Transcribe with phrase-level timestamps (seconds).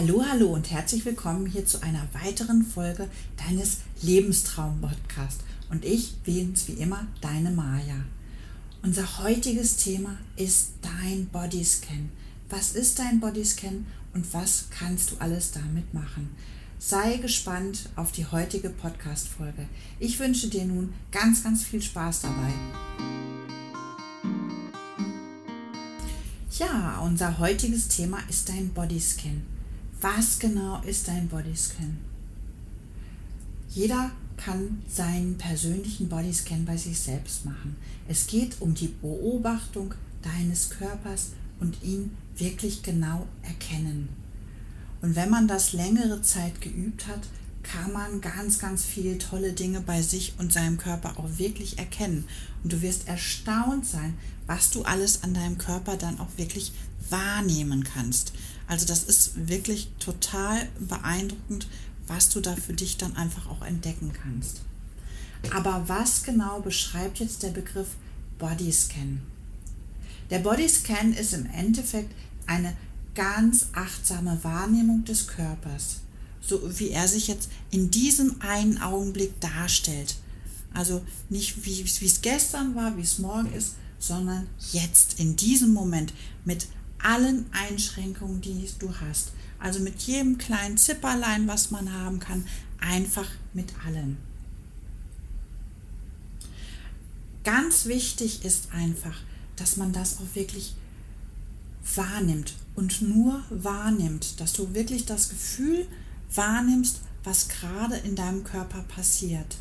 [0.00, 5.40] Hallo, hallo und herzlich willkommen hier zu einer weiteren Folge deines Lebenstraum-Podcast.
[5.70, 8.04] Und ich bin's wie immer, deine Maja.
[8.84, 12.10] Unser heutiges Thema ist dein Bodyscan.
[12.48, 16.28] Was ist dein Bodyscan und was kannst du alles damit machen?
[16.78, 19.66] Sei gespannt auf die heutige Podcast-Folge.
[19.98, 22.52] Ich wünsche dir nun ganz, ganz viel Spaß dabei.
[26.56, 29.57] Ja, unser heutiges Thema ist dein Bodyscan.
[30.00, 31.98] Was genau ist dein Bodyscan?
[33.68, 37.76] Jeder kann seinen persönlichen Bodyscan bei sich selbst machen.
[38.06, 44.08] Es geht um die Beobachtung deines Körpers und ihn wirklich genau erkennen.
[45.02, 47.20] Und wenn man das längere Zeit geübt hat,
[47.64, 52.24] kann man ganz, ganz viele tolle Dinge bei sich und seinem Körper auch wirklich erkennen.
[52.62, 54.14] Und du wirst erstaunt sein,
[54.46, 56.72] was du alles an deinem Körper dann auch wirklich
[57.10, 58.32] wahrnehmen kannst.
[58.68, 61.66] Also das ist wirklich total beeindruckend,
[62.06, 64.60] was du da für dich dann einfach auch entdecken kannst.
[65.54, 67.88] Aber was genau beschreibt jetzt der Begriff
[68.38, 69.22] Bodyscan?
[70.30, 72.14] Der Bodyscan ist im Endeffekt
[72.46, 72.76] eine
[73.14, 76.00] ganz achtsame Wahrnehmung des Körpers,
[76.40, 80.16] so wie er sich jetzt in diesem einen Augenblick darstellt.
[80.74, 86.12] Also nicht wie es gestern war, wie es morgen ist, sondern jetzt, in diesem Moment,
[86.44, 86.68] mit
[87.02, 89.32] allen Einschränkungen, die du hast.
[89.58, 92.44] Also mit jedem kleinen Zipperlein, was man haben kann,
[92.80, 94.16] einfach mit allem.
[97.44, 99.20] Ganz wichtig ist einfach,
[99.56, 100.74] dass man das auch wirklich
[101.94, 105.86] wahrnimmt und nur wahrnimmt, dass du wirklich das Gefühl
[106.34, 109.56] wahrnimmst, was gerade in deinem Körper passiert,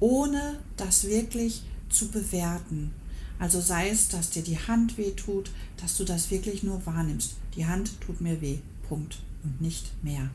[0.00, 2.92] ohne das wirklich zu bewerten.
[3.40, 7.36] Also sei es, dass dir die Hand weh tut, dass du das wirklich nur wahrnimmst.
[7.56, 8.58] Die Hand tut mir weh.
[8.86, 9.18] Punkt.
[9.42, 10.28] Und nicht mehr.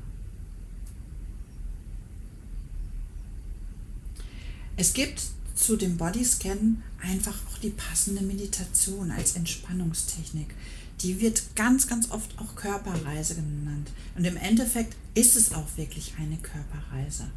[4.76, 5.22] Es gibt
[5.54, 10.56] zu dem Bodyscan einfach auch die passende Meditation als Entspannungstechnik.
[11.02, 13.92] Die wird ganz, ganz oft auch Körperreise genannt.
[14.16, 17.30] Und im Endeffekt ist es auch wirklich eine Körperreise.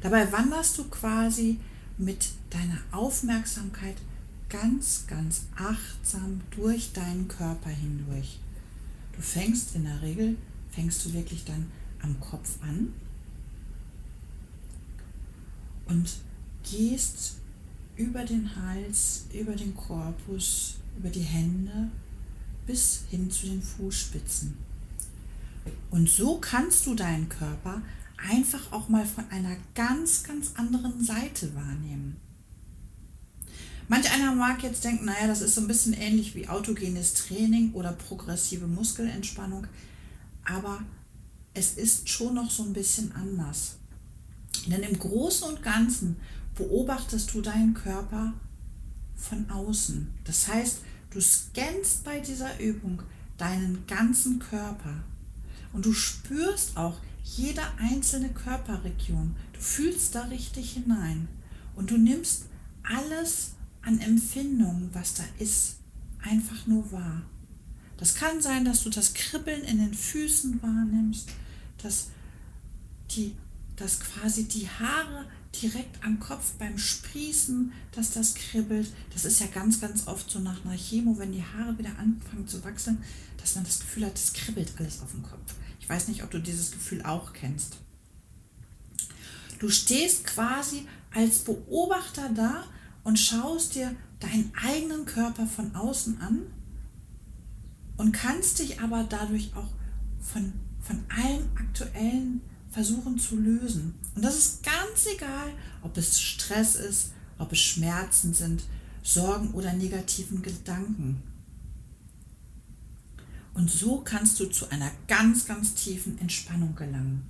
[0.00, 1.60] Dabei wanderst du quasi
[1.96, 3.96] mit deiner Aufmerksamkeit
[4.52, 8.38] ganz, ganz achtsam durch deinen Körper hindurch.
[9.16, 10.36] Du fängst in der Regel,
[10.70, 12.92] fängst du wirklich dann am Kopf an
[15.86, 16.16] und
[16.70, 17.36] gehst
[17.96, 21.90] über den Hals, über den Korpus, über die Hände
[22.66, 24.56] bis hin zu den Fußspitzen.
[25.90, 27.82] Und so kannst du deinen Körper
[28.16, 32.16] einfach auch mal von einer ganz, ganz anderen Seite wahrnehmen.
[33.88, 37.72] Manch einer mag jetzt denken, naja, das ist so ein bisschen ähnlich wie autogenes Training
[37.72, 39.66] oder progressive Muskelentspannung,
[40.44, 40.82] aber
[41.54, 43.76] es ist schon noch so ein bisschen anders.
[44.66, 46.16] Denn im Großen und Ganzen
[46.54, 48.32] beobachtest du deinen Körper
[49.16, 50.08] von außen.
[50.24, 50.78] Das heißt,
[51.10, 53.02] du scannst bei dieser Übung
[53.38, 55.02] deinen ganzen Körper
[55.72, 59.36] und du spürst auch jede einzelne Körperregion.
[59.52, 61.28] Du fühlst da richtig hinein
[61.74, 62.44] und du nimmst
[62.82, 65.76] alles an Empfindungen, was da ist,
[66.22, 67.22] einfach nur wahr.
[67.96, 71.28] Das kann sein, dass du das Kribbeln in den Füßen wahrnimmst,
[71.82, 72.08] dass,
[73.10, 73.34] die,
[73.76, 75.26] dass quasi die Haare
[75.60, 78.90] direkt am Kopf beim Sprießen, dass das kribbelt.
[79.12, 82.48] Das ist ja ganz, ganz oft so nach einer Chemo, wenn die Haare wieder anfangen
[82.48, 82.98] zu wachsen,
[83.36, 85.54] dass man das Gefühl hat, es kribbelt alles auf dem Kopf.
[85.80, 87.76] Ich weiß nicht, ob du dieses Gefühl auch kennst.
[89.58, 92.64] Du stehst quasi als Beobachter da
[93.04, 96.42] und schaust dir deinen eigenen Körper von außen an
[97.96, 99.68] und kannst dich aber dadurch auch
[100.20, 102.40] von, von allem Aktuellen
[102.70, 103.94] versuchen zu lösen.
[104.14, 105.52] Und das ist ganz egal,
[105.82, 108.62] ob es Stress ist, ob es Schmerzen sind,
[109.02, 111.22] Sorgen oder negativen Gedanken.
[113.54, 117.26] Und so kannst du zu einer ganz, ganz tiefen Entspannung gelangen.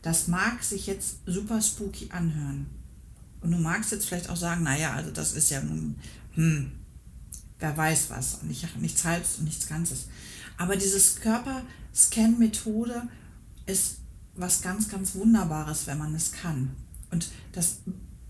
[0.00, 2.66] Das mag sich jetzt super spooky anhören.
[3.40, 5.96] Und du magst jetzt vielleicht auch sagen, naja, also das ist ja nun,
[6.34, 6.72] hm,
[7.58, 10.08] wer weiß was, nicht, nichts Halbes und nichts Ganzes.
[10.56, 13.02] Aber dieses Körperscan-Methode
[13.66, 13.98] ist
[14.34, 16.70] was ganz, ganz Wunderbares, wenn man es kann.
[17.10, 17.78] Und das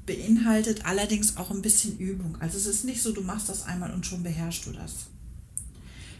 [0.06, 2.36] beinhaltet allerdings auch ein bisschen Übung.
[2.40, 5.06] Also es ist nicht so, du machst das einmal und schon beherrschst du das.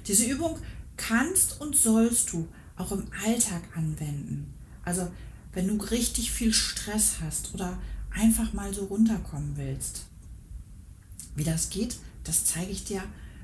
[0.07, 0.59] Diese Übung
[0.97, 4.53] kannst und sollst du auch im Alltag anwenden.
[4.85, 5.11] Also
[5.53, 7.79] wenn du richtig viel Stress hast oder
[8.11, 10.07] einfach mal so runterkommen willst.
[11.35, 13.03] Wie das geht, das zeige ich dir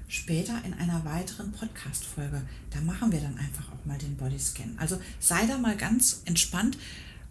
[0.08, 2.42] später in einer weiteren Podcast-Folge.
[2.70, 4.76] Da machen wir dann einfach auch mal den Bodyscan.
[4.78, 6.78] Also sei da mal ganz entspannt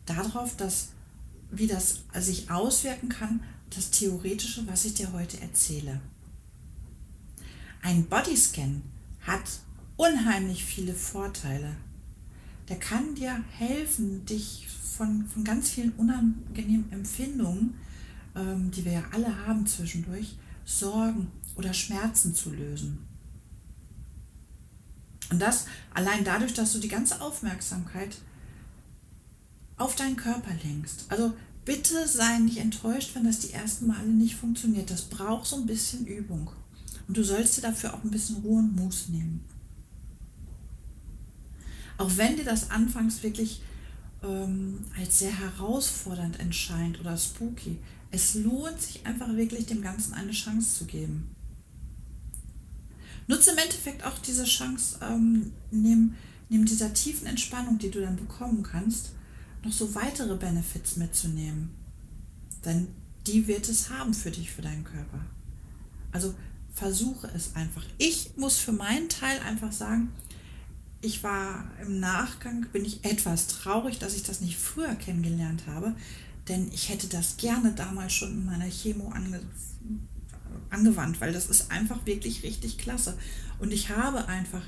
[0.06, 0.90] darauf, dass,
[1.52, 6.02] wie das sich auswirken kann, das Theoretische, was ich dir heute erzähle.
[7.82, 8.82] Ein Bodyscan
[9.22, 9.60] hat
[9.98, 11.76] unheimlich viele Vorteile.
[12.70, 17.76] Der kann dir helfen, dich von, von ganz vielen unangenehmen Empfindungen,
[18.36, 20.36] ähm, die wir ja alle haben zwischendurch,
[20.66, 23.00] Sorgen oder Schmerzen zu lösen.
[25.30, 28.18] Und das allein dadurch, dass du die ganze Aufmerksamkeit
[29.78, 31.06] auf deinen Körper lenkst.
[31.10, 31.34] Also
[31.66, 34.92] bitte sei nicht enttäuscht, wenn das die ersten Male nicht funktioniert.
[34.92, 36.52] Das braucht so ein bisschen Übung.
[37.08, 39.44] Und du sollst dir dafür auch ein bisschen Ruhe und Muß nehmen.
[41.98, 43.62] Auch wenn dir das anfangs wirklich
[44.24, 47.78] ähm, als sehr herausfordernd entscheint oder spooky,
[48.12, 51.36] es lohnt sich einfach wirklich dem Ganzen eine Chance zu geben.
[53.28, 56.16] Nutze im Endeffekt auch diese Chance, ähm, neben,
[56.50, 59.12] neben dieser tiefen Entspannung, die du dann bekommen kannst,
[59.64, 61.70] noch so weitere Benefits mitzunehmen.
[62.66, 62.88] Denn
[63.28, 65.26] die wird es haben für dich, für deinen Körper.
[66.12, 66.34] Also
[66.74, 67.84] versuche es einfach.
[67.98, 70.12] Ich muss für meinen Teil einfach sagen,
[71.04, 75.94] ich war im Nachgang, bin ich etwas traurig, dass ich das nicht früher kennengelernt habe,
[76.48, 79.42] denn ich hätte das gerne damals schon in meiner Chemo ange
[80.70, 83.16] angewandt, weil das ist einfach wirklich richtig klasse.
[83.60, 84.64] Und ich habe einfach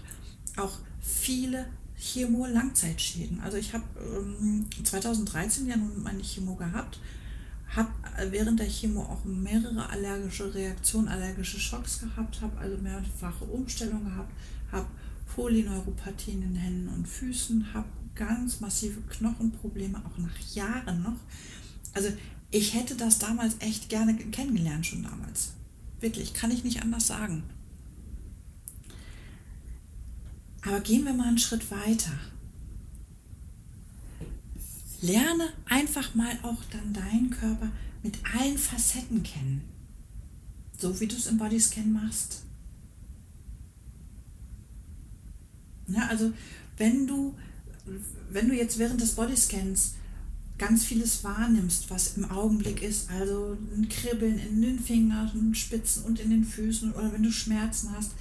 [0.56, 1.66] auch viele
[1.98, 3.40] Chemo-Langzeitschäden.
[3.40, 7.00] Also ich habe ähm, 2013 ja nun meine Chemo gehabt,
[7.76, 7.90] habe
[8.30, 14.32] während der Chemo auch mehrere allergische Reaktionen, allergische Schocks gehabt, habe also mehrfache Umstellungen gehabt,
[14.72, 14.88] habe
[15.36, 21.20] Polyneuropathien in den Händen und Füßen, habe ganz massive Knochenprobleme, auch nach Jahren noch.
[21.94, 22.10] Also
[22.52, 25.52] ich hätte das damals echt gerne kennengelernt, schon damals.
[26.00, 27.44] Wirklich, kann ich nicht anders sagen.
[30.62, 32.14] Aber gehen wir mal einen Schritt weiter.
[35.02, 37.70] Lerne einfach mal auch dann deinen Körper
[38.02, 39.62] mit allen Facetten kennen.
[40.78, 42.45] So wie du es im Bodyscan machst.
[45.88, 46.34] Ja, also
[46.78, 47.36] wenn du,
[48.32, 49.94] wenn du jetzt während des Bodyscans
[50.58, 56.20] ganz vieles wahrnimmst, was im Augenblick ist, also ein Kribbeln in den Fingern, Spitzen und
[56.20, 58.12] in den Füßen oder wenn du Schmerzen hast,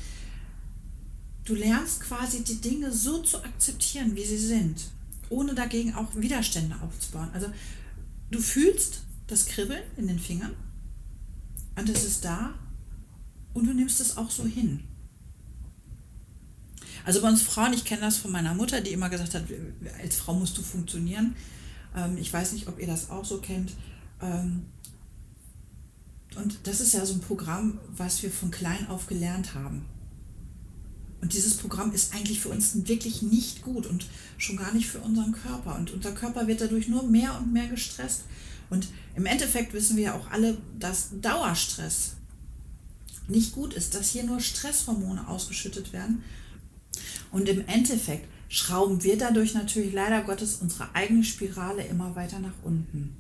[1.45, 4.91] du lernst quasi die Dinge so zu akzeptieren, wie sie sind,
[5.29, 7.29] ohne dagegen auch Widerstände aufzubauen.
[7.33, 7.47] Also
[8.31, 10.55] du fühlst das Kribbeln in den Fingern
[11.77, 12.55] und es ist da
[13.53, 14.81] und du nimmst es auch so hin.
[17.05, 19.45] Also bei uns Frauen, ich kenne das von meiner Mutter, die immer gesagt hat,
[20.03, 21.37] als Frau musst du funktionieren.
[21.95, 23.73] Ähm, ich weiß nicht, ob ihr das auch so kennt.
[24.23, 24.67] Ähm,
[26.37, 29.85] und das ist ja so ein Programm, was wir von klein auf gelernt haben.
[31.21, 34.99] Und dieses Programm ist eigentlich für uns wirklich nicht gut und schon gar nicht für
[35.01, 35.77] unseren Körper.
[35.77, 38.25] Und unser Körper wird dadurch nur mehr und mehr gestresst.
[38.71, 42.15] Und im Endeffekt wissen wir ja auch alle, dass Dauerstress
[43.29, 46.23] nicht gut ist, dass hier nur Stresshormone ausgeschüttet werden
[47.35, 52.55] und im Endeffekt schrauben wir dadurch natürlich leider Gottes unsere eigene Spirale immer weiter nach
[52.63, 53.17] unten.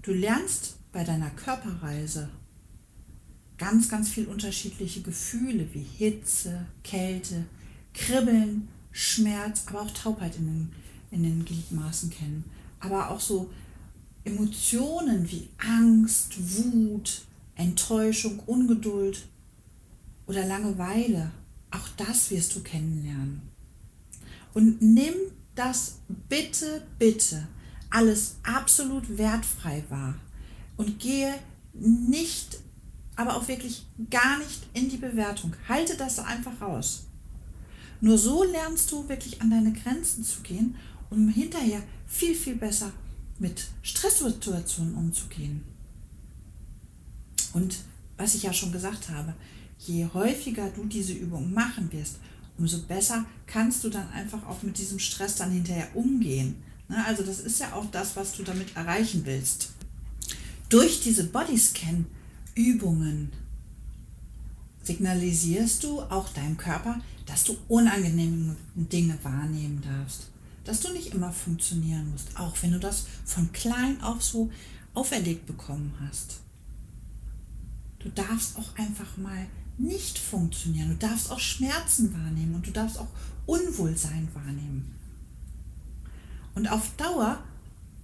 [0.00, 2.30] Du lernst bei deiner Körperreise
[3.58, 7.44] ganz, ganz viel unterschiedliche Gefühle wie Hitze, Kälte,
[7.92, 10.72] Kribbeln, Schmerz, aber auch Taubheit in den,
[11.10, 12.44] in den Gliedmaßen kennen.
[12.80, 13.50] Aber auch so
[14.24, 19.26] Emotionen wie Angst, Wut, Enttäuschung, Ungeduld
[20.26, 21.30] oder Langeweile
[21.70, 23.42] auch das wirst du kennenlernen.
[24.54, 25.14] Und nimm
[25.54, 25.98] das
[26.28, 27.46] bitte, bitte
[27.90, 30.14] alles absolut wertfrei wahr
[30.76, 31.34] und gehe
[31.74, 32.58] nicht,
[33.16, 35.54] aber auch wirklich gar nicht in die Bewertung.
[35.68, 37.04] Halte das einfach raus.
[38.00, 40.76] Nur so lernst du wirklich an deine Grenzen zu gehen,
[41.10, 42.92] um hinterher viel, viel besser
[43.38, 45.62] mit Stresssituationen umzugehen.
[47.52, 47.78] Und
[48.16, 49.34] was ich ja schon gesagt habe,
[49.86, 52.16] je häufiger du diese Übung machen wirst,
[52.58, 56.56] umso besser kannst du dann einfach auch mit diesem Stress dann hinterher umgehen.
[56.88, 59.70] Ne, also das ist ja auch das, was du damit erreichen willst.
[60.68, 63.32] Durch diese Bodyscan-Übungen
[64.82, 70.30] signalisierst du auch deinem Körper, dass du unangenehme Dinge wahrnehmen darfst.
[70.64, 74.50] Dass du nicht immer funktionieren musst, auch wenn du das von klein auf so
[74.94, 76.40] auferlegt bekommen hast.
[78.00, 79.46] Du darfst auch einfach mal
[79.80, 80.90] nicht funktionieren.
[80.90, 83.08] Du darfst auch Schmerzen wahrnehmen und du darfst auch
[83.46, 84.94] Unwohlsein wahrnehmen.
[86.54, 87.42] Und auf Dauer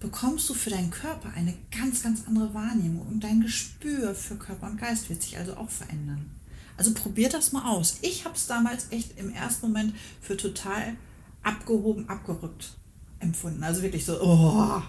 [0.01, 4.67] bekommst du für deinen Körper eine ganz, ganz andere Wahrnehmung und dein Gespür für Körper
[4.67, 6.31] und Geist wird sich also auch verändern.
[6.77, 7.99] Also probiert das mal aus.
[8.03, 10.97] Ich habe es damals echt im ersten Moment für total
[11.43, 12.75] abgehoben, abgerückt
[13.19, 13.63] empfunden.
[13.65, 14.83] Also wirklich so, oh,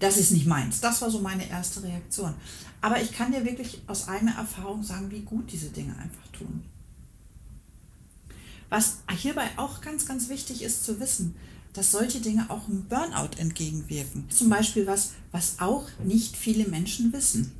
[0.00, 0.80] das ist nicht meins.
[0.80, 2.34] Das war so meine erste Reaktion.
[2.80, 6.64] Aber ich kann dir wirklich aus eigener Erfahrung sagen, wie gut diese Dinge einfach tun.
[8.70, 11.34] Was hierbei auch ganz, ganz wichtig ist zu wissen,
[11.72, 14.28] dass solche Dinge auch einem Burnout entgegenwirken.
[14.30, 17.52] Zum Beispiel was, was auch nicht viele Menschen wissen.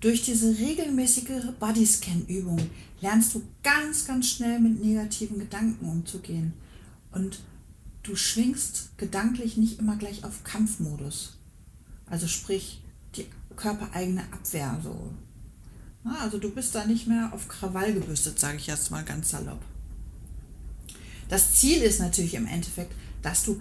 [0.00, 2.70] Durch diese regelmäßige Bodyscan-Übung
[3.00, 6.52] lernst du ganz, ganz schnell mit negativen Gedanken umzugehen.
[7.10, 7.40] Und
[8.04, 11.38] du schwingst gedanklich nicht immer gleich auf Kampfmodus.
[12.06, 12.82] Also sprich,
[13.16, 15.12] die körpereigene Abwehr so.
[16.20, 19.60] Also du bist da nicht mehr auf Krawall gebürstet, sage ich jetzt mal ganz salopp.
[21.28, 22.92] Das Ziel ist natürlich im Endeffekt,
[23.22, 23.60] dass du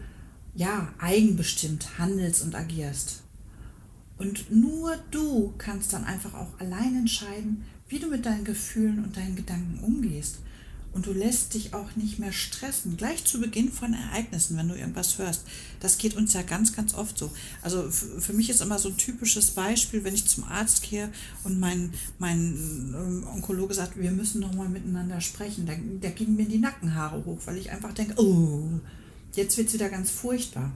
[0.54, 3.22] ja eigenbestimmt handelst und agierst.
[4.18, 9.16] Und nur du kannst dann einfach auch allein entscheiden, wie du mit deinen Gefühlen und
[9.16, 10.40] deinen Gedanken umgehst
[10.94, 14.76] und du lässt dich auch nicht mehr stressen, gleich zu Beginn von Ereignissen, wenn du
[14.76, 15.44] irgendwas hörst.
[15.80, 17.32] Das geht uns ja ganz, ganz oft so.
[17.62, 21.10] Also für mich ist immer so ein typisches Beispiel, wenn ich zum Arzt gehe
[21.44, 22.54] und mein, mein
[22.96, 25.66] ähm, Onkologe sagt, wir müssen noch mal miteinander sprechen.
[25.66, 28.70] Da, da gingen mir die Nackenhaare hoch, weil ich einfach denke, oh,
[29.36, 30.72] jetzt wird es wieder ganz furchtbar.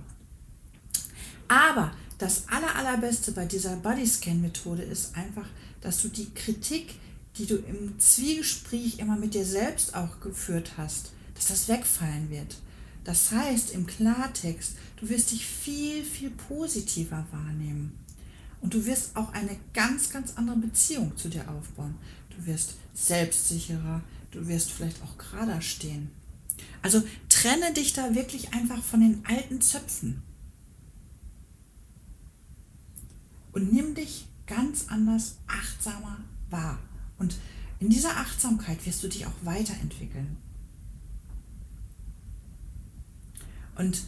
[1.47, 5.47] Aber das aller, allerbeste bei dieser Bodyscan-Methode ist einfach,
[5.81, 6.95] dass du die Kritik,
[7.38, 12.58] die du im Zwiegespräch immer mit dir selbst auch geführt hast, dass das wegfallen wird.
[13.03, 17.98] Das heißt im Klartext, du wirst dich viel, viel positiver wahrnehmen.
[18.62, 21.96] Und du wirst auch eine ganz, ganz andere Beziehung zu dir aufbauen.
[22.36, 24.01] Du wirst selbstsicherer,
[24.32, 26.10] du wirst vielleicht auch gerader stehen.
[26.82, 30.22] Also trenne dich da wirklich einfach von den alten Zöpfen.
[33.51, 36.17] Und nimm dich ganz anders, achtsamer
[36.50, 36.79] wahr.
[37.17, 37.36] Und
[37.79, 40.38] in dieser Achtsamkeit wirst du dich auch weiterentwickeln.
[43.75, 44.01] Und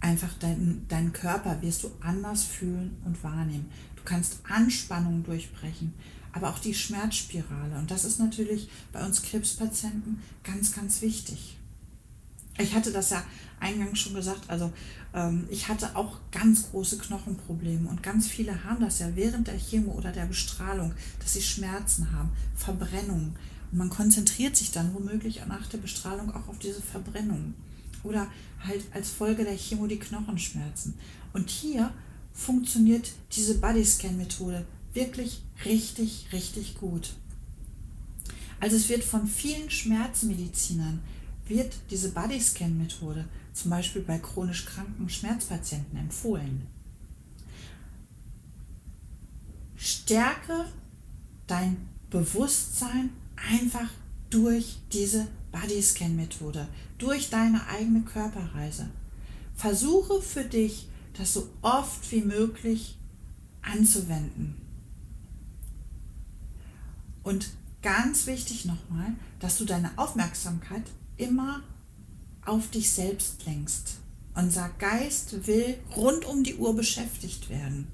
[0.00, 3.70] einfach deinen dein Körper wirst du anders fühlen und wahrnehmen.
[3.96, 5.92] Du kannst Anspannung durchbrechen,
[6.32, 7.78] aber auch die Schmerzspirale.
[7.78, 11.56] Und das ist natürlich bei uns Krebspatienten ganz, ganz wichtig.
[12.58, 13.24] Ich hatte das ja
[13.58, 14.72] eingangs schon gesagt, also
[15.12, 19.58] ähm, ich hatte auch ganz große Knochenprobleme und ganz viele haben das ja während der
[19.58, 23.36] Chemo oder der Bestrahlung, dass sie Schmerzen haben, Verbrennungen.
[23.72, 27.54] Und man konzentriert sich dann womöglich nach der Bestrahlung auch auf diese Verbrennungen.
[28.04, 28.28] Oder
[28.64, 30.94] halt als Folge der Chemo die Knochenschmerzen.
[31.32, 31.92] Und hier
[32.32, 37.14] funktioniert diese Bodyscan-Methode wirklich richtig, richtig gut.
[38.60, 41.00] Also es wird von vielen Schmerzmedizinern
[41.46, 46.66] wird diese Bodyscan-Methode zum Beispiel bei chronisch kranken Schmerzpatienten empfohlen.
[49.76, 50.66] Stärke
[51.46, 51.76] dein
[52.10, 53.90] Bewusstsein einfach
[54.30, 56.66] durch diese Bodyscan-Methode,
[56.98, 58.88] durch deine eigene Körperreise.
[59.54, 62.98] Versuche für dich, das so oft wie möglich
[63.62, 64.56] anzuwenden.
[67.22, 67.50] Und
[67.82, 70.82] ganz wichtig nochmal, dass du deine Aufmerksamkeit
[71.16, 71.62] immer
[72.44, 73.96] auf dich selbst lenkst.
[74.34, 77.86] Unser Geist will rund um die Uhr beschäftigt werden.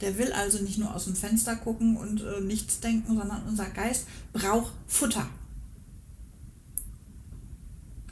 [0.00, 3.68] Der will also nicht nur aus dem Fenster gucken und äh, nichts denken, sondern unser
[3.70, 5.28] Geist braucht Futter.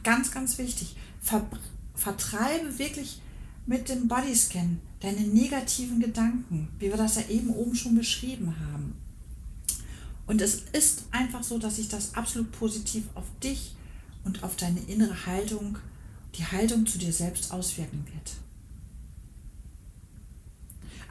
[0.02, 0.96] Ganz, ganz wichtig.
[1.20, 1.46] Ver
[1.94, 3.20] vertreibe wirklich
[3.66, 8.94] mit dem Bodyscan deine negativen Gedanken, wie wir das ja eben oben schon beschrieben haben.
[10.26, 13.76] Und es ist einfach so, dass sich das absolut positiv auf dich
[14.26, 15.78] und auf deine innere Haltung,
[16.35, 18.33] die Haltung zu dir selbst auswirken wird.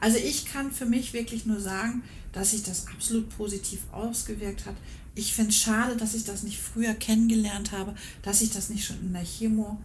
[0.00, 4.76] Also ich kann für mich wirklich nur sagen, dass sich das absolut positiv ausgewirkt hat.
[5.14, 8.84] Ich finde es schade, dass ich das nicht früher kennengelernt habe, dass ich das nicht
[8.84, 9.80] schon in der Chemo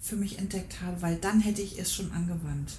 [0.00, 2.72] für mich entdeckt habe, weil dann hätte ich es schon angewandt.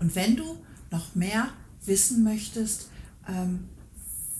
[0.00, 0.58] Und wenn du
[0.90, 1.48] noch mehr
[1.84, 2.90] wissen möchtest,
[3.28, 3.68] ähm,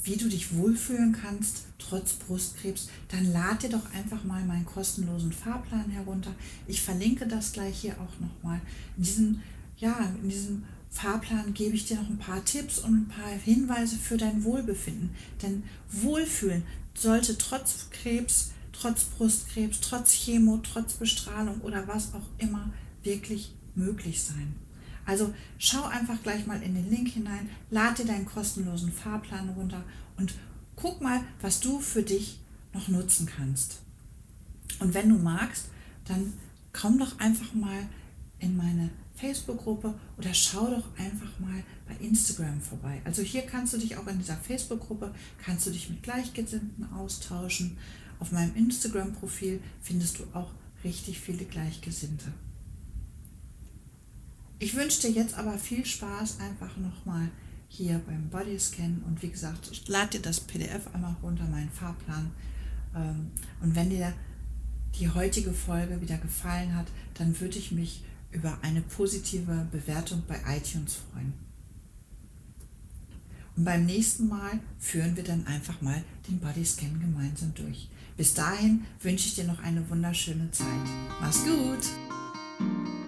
[0.05, 5.33] wie du dich wohlfühlen kannst trotz Brustkrebs, dann lad dir doch einfach mal meinen kostenlosen
[5.33, 6.35] Fahrplan herunter.
[6.67, 8.61] Ich verlinke das gleich hier auch nochmal.
[8.97, 9.43] In diesem,
[9.77, 13.97] ja, in diesem Fahrplan gebe ich dir noch ein paar Tipps und ein paar Hinweise
[13.97, 15.11] für dein Wohlbefinden.
[15.43, 16.63] Denn Wohlfühlen
[16.95, 24.23] sollte trotz Krebs, trotz Brustkrebs, trotz Chemo, trotz Bestrahlung oder was auch immer wirklich möglich
[24.23, 24.55] sein.
[25.11, 29.83] Also schau einfach gleich mal in den Link hinein, lade dir deinen kostenlosen Fahrplan runter
[30.17, 30.35] und
[30.77, 32.39] guck mal, was du für dich
[32.73, 33.81] noch nutzen kannst.
[34.79, 35.67] Und wenn du magst,
[36.05, 36.33] dann
[36.73, 37.89] komm doch einfach mal
[38.39, 43.03] in meine Facebook-Gruppe oder schau doch einfach mal bei Instagram vorbei.
[43.05, 45.13] Also hier kannst du dich auch in dieser Facebook-Gruppe,
[45.45, 47.77] kannst du dich mit Gleichgesinnten austauschen.
[48.21, 50.53] Auf meinem Instagram-Profil findest du auch
[50.85, 52.33] richtig viele Gleichgesinnte.
[54.63, 57.31] Ich wünsche dir jetzt aber viel Spaß einfach nochmal
[57.67, 62.31] hier beim Bodyscan und wie gesagt, ich lade dir das PDF einmal runter, meinen Fahrplan.
[62.95, 63.31] Ähm,
[63.63, 64.13] und wenn dir
[64.99, 70.37] die heutige Folge wieder gefallen hat, dann würde ich mich über eine positive Bewertung bei
[70.55, 71.33] iTunes freuen.
[73.57, 77.89] Und beim nächsten Mal führen wir dann einfach mal den Bodyscan gemeinsam durch.
[78.19, 80.87] Bis dahin wünsche ich dir noch eine wunderschöne Zeit.
[81.19, 83.00] Mach's gut!